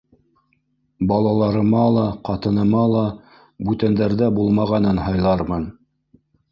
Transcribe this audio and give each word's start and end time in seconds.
—Балаларыма 1.11 1.83
ла, 1.97 2.07
ҡатыныма 2.31 2.87
ла 2.95 3.05
бүтәндәрҙә 3.69 4.35
булмағанын 4.41 5.07
һайлармын. 5.09 5.75